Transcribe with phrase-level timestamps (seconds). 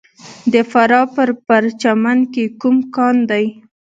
[0.53, 3.45] د فراه په پرچمن کې کوم کان دی؟